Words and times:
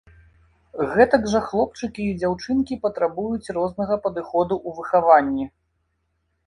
Гэтак 0.93 1.27
жа 1.33 1.41
хлопчыкі 1.49 2.01
і 2.07 2.17
дзяўчынкі 2.21 2.79
патрабуюць 2.87 3.53
рознага 3.59 3.95
падыходу 4.09 4.53
ў 4.67 4.81
выхаванні. 4.81 5.45